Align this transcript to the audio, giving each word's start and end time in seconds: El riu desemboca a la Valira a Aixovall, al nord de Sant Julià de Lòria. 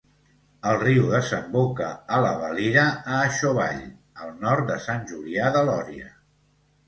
El 0.69 0.77
riu 0.83 1.03
desemboca 1.09 1.89
a 2.15 2.21
la 2.23 2.31
Valira 2.39 2.85
a 3.17 3.19
Aixovall, 3.27 3.83
al 4.23 4.33
nord 4.47 4.67
de 4.73 4.79
Sant 4.89 5.07
Julià 5.11 5.55
de 5.59 5.63
Lòria. 5.69 6.09